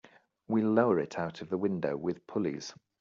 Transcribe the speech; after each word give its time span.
We'll 0.47 0.65
lower 0.71 0.97
it 0.99 1.19
out 1.19 1.41
of 1.41 1.49
the 1.49 1.59
window 1.59 1.95
with 1.95 2.25
pulleys. 2.25 2.73